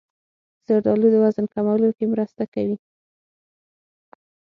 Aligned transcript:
زردالو 0.65 1.07
د 1.11 1.15
وزن 1.23 1.45
کمولو 1.53 1.89
کې 1.97 2.05
مرسته 2.13 2.43
کوي. 2.53 2.77